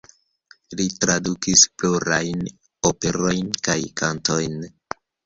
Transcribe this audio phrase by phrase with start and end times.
[0.77, 2.41] Li tradukis plurajn
[2.91, 4.57] operojn kaj kantojn.